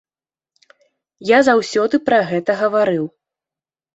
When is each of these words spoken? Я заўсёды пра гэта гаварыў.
Я 1.31 1.41
заўсёды 1.49 1.95
пра 2.09 2.19
гэта 2.31 2.51
гаварыў. 2.63 3.05